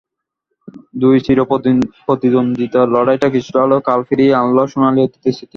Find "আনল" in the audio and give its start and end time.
4.41-4.57